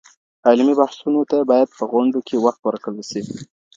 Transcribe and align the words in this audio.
علمي 0.49 0.73
بحثونو 0.79 1.21
ته 1.31 1.37
باید 1.51 1.69
په 1.77 1.83
غونډو 1.91 2.19
کي 2.27 2.35
وخت 2.45 2.61
ورکړل 2.63 2.99
سي. 3.11 3.21